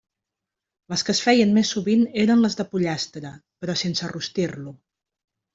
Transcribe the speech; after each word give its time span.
Les 0.93 1.03
que 1.09 1.13
es 1.17 1.19
feien 1.25 1.53
més 1.57 1.73
sovint 1.75 2.01
eren 2.23 2.41
les 2.47 2.57
de 2.63 2.67
pollastre, 2.73 3.35
però 3.63 3.79
sense 3.83 4.11
rostir-lo. 4.15 4.79